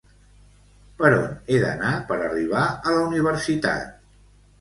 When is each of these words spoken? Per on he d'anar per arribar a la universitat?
Per 1.01 1.09
on 1.17 1.27
he 1.51 1.59
d'anar 1.63 1.91
per 2.07 2.17
arribar 2.29 2.63
a 2.71 2.95
la 2.95 3.05
universitat? 3.11 3.93